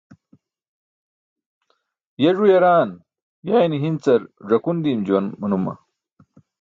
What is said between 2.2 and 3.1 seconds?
Ye ẓu yaraan